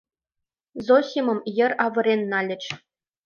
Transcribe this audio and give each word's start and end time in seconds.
Зосимым 0.85 1.39
йыр 1.57 1.71
авырен 1.85 2.21
нальыч. 2.31 2.63